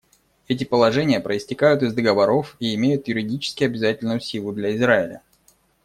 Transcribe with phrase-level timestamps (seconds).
[0.47, 5.21] Эти положения проистекают из договоров и имеют юридически обязательную силу для Израиля.